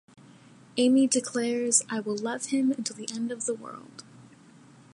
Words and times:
Amy 0.77 1.05
declares, 1.05 1.83
I 1.87 1.99
will 1.99 2.17
love 2.17 2.45
him 2.45 2.71
until 2.71 2.95
the 2.95 3.07
end 3.13 3.31
of 3.31 3.45
the 3.45 3.53
world. 3.53 4.03